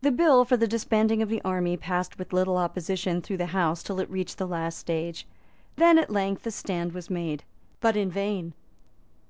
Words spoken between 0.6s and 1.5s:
disbanding of the